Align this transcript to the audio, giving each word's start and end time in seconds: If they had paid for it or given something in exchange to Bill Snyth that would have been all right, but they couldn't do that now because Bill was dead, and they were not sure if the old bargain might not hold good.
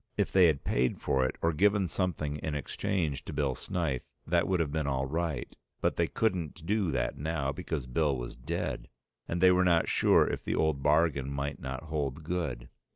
If 0.17 0.31
they 0.31 0.47
had 0.47 0.63
paid 0.63 0.99
for 0.99 1.27
it 1.27 1.35
or 1.43 1.53
given 1.53 1.87
something 1.87 2.37
in 2.37 2.55
exchange 2.55 3.23
to 3.25 3.33
Bill 3.33 3.53
Snyth 3.53 4.07
that 4.25 4.47
would 4.47 4.59
have 4.59 4.71
been 4.71 4.87
all 4.87 5.05
right, 5.05 5.55
but 5.79 5.95
they 5.95 6.07
couldn't 6.07 6.65
do 6.65 6.89
that 6.89 7.19
now 7.19 7.51
because 7.51 7.85
Bill 7.85 8.17
was 8.17 8.35
dead, 8.35 8.87
and 9.27 9.41
they 9.41 9.51
were 9.51 9.63
not 9.63 9.87
sure 9.87 10.25
if 10.25 10.43
the 10.43 10.55
old 10.55 10.81
bargain 10.81 11.29
might 11.29 11.59
not 11.59 11.83
hold 11.83 12.23
good. 12.23 12.67